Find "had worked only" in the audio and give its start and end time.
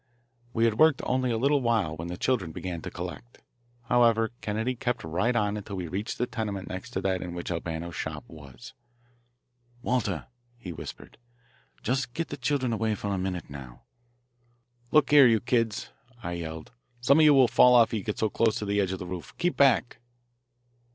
0.65-1.29